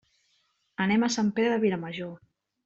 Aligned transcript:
Anem 0.85 1.05
a 1.05 1.09
Sant 1.17 1.29
Pere 1.41 1.53
de 1.53 1.61
Vilamajor. 1.67 2.17